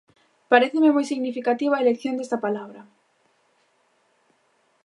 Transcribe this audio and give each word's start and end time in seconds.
Paréceme 0.51 0.93
moi 0.95 1.05
significativa 1.11 1.73
a 1.75 1.83
elección 1.85 2.13
desta 2.17 2.41
palabra. 2.45 2.81